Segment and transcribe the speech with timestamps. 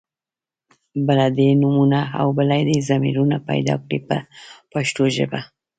[1.07, 4.17] بله دې نومونه او بله دې ضمیرونه پیدا کړي په
[4.71, 5.39] پښتو ژبه.